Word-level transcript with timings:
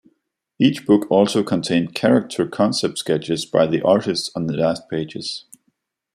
Each 0.57 0.83
book 0.83 1.05
also 1.11 1.43
contained 1.43 1.93
character 1.93 2.47
concept 2.47 2.97
sketches 2.97 3.45
by 3.45 3.67
the 3.67 3.83
artists 3.83 4.31
on 4.35 4.47
the 4.47 4.55
last 4.57 4.89
pages. 4.89 5.45